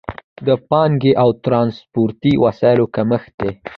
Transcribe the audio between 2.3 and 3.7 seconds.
وسایلو کمښت دی.